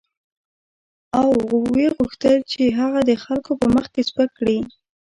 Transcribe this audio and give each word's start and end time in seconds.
او 1.19 1.27
وغوښتل 1.51 2.37
یې 2.41 2.47
چې 2.51 2.61
هغه 2.79 2.99
د 3.09 3.11
خلکو 3.23 3.51
په 3.59 3.67
مخ 3.75 3.85
کې 3.93 4.01
سپک 4.09 4.29
کړي. 4.37 4.57